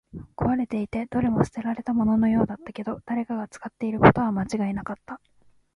[0.35, 5.21] 壊れていて、どれも捨てられたもののようだったけど、誰かが使っていることは間違いなかった